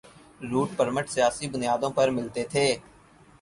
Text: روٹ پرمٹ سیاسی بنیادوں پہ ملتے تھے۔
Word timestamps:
روٹ 0.51 0.69
پرمٹ 0.77 1.05
سیاسی 1.09 1.45
بنیادوں 1.53 1.89
پہ 1.95 2.09
ملتے 2.17 2.43
تھے۔ 2.51 2.65